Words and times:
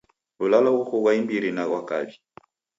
W'ulalo 0.39 0.69
ghoko 0.77 0.95
ghwa 1.01 1.11
imbiri 1.19 1.49
na 1.53 1.63
ghwa 1.69 1.81
kaw'i. 1.89 2.13